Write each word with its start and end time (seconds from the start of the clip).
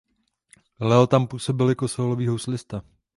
Leo 0.79 1.07
tam 1.07 1.27
působil 1.27 1.69
jako 1.69 1.87
sólový 1.87 2.27
houslista. 2.27 2.81